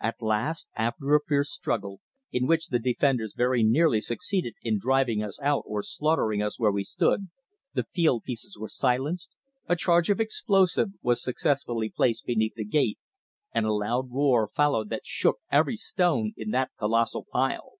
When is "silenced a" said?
8.68-9.74